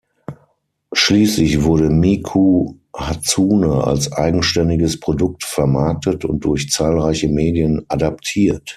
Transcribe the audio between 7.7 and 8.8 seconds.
adaptiert.